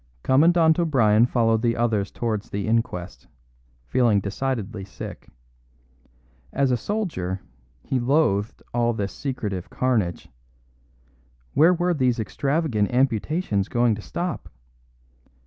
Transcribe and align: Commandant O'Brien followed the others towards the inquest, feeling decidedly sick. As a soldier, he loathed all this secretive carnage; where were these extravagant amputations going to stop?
Commandant 0.23 0.79
O'Brien 0.79 1.27
followed 1.27 1.61
the 1.61 1.77
others 1.77 2.09
towards 2.09 2.49
the 2.49 2.65
inquest, 2.67 3.27
feeling 3.85 4.19
decidedly 4.19 4.83
sick. 4.83 5.27
As 6.51 6.71
a 6.71 6.75
soldier, 6.75 7.39
he 7.83 7.99
loathed 7.99 8.63
all 8.73 8.93
this 8.93 9.13
secretive 9.13 9.69
carnage; 9.69 10.27
where 11.53 11.75
were 11.75 11.93
these 11.93 12.19
extravagant 12.19 12.91
amputations 12.91 13.67
going 13.67 13.93
to 13.93 14.01
stop? 14.01 14.49